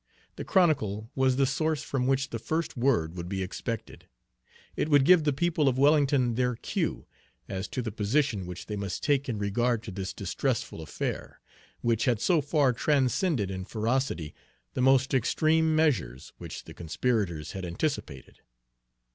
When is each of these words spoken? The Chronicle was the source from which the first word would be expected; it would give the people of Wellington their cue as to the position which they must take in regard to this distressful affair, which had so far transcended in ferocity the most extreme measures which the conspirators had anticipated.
The 0.35 0.43
Chronicle 0.43 1.11
was 1.13 1.35
the 1.35 1.45
source 1.45 1.83
from 1.83 2.07
which 2.07 2.31
the 2.31 2.39
first 2.39 2.75
word 2.75 3.15
would 3.15 3.29
be 3.29 3.43
expected; 3.43 4.07
it 4.75 4.89
would 4.89 5.05
give 5.05 5.25
the 5.25 5.31
people 5.31 5.67
of 5.69 5.77
Wellington 5.77 6.33
their 6.33 6.55
cue 6.55 7.05
as 7.47 7.67
to 7.67 7.83
the 7.83 7.91
position 7.91 8.47
which 8.47 8.65
they 8.65 8.75
must 8.75 9.03
take 9.03 9.29
in 9.29 9.37
regard 9.37 9.83
to 9.83 9.91
this 9.91 10.11
distressful 10.11 10.81
affair, 10.81 11.39
which 11.81 12.05
had 12.05 12.19
so 12.19 12.41
far 12.41 12.73
transcended 12.73 13.51
in 13.51 13.63
ferocity 13.63 14.33
the 14.73 14.81
most 14.81 15.13
extreme 15.13 15.75
measures 15.75 16.33
which 16.39 16.63
the 16.63 16.73
conspirators 16.73 17.51
had 17.51 17.63
anticipated. 17.63 18.39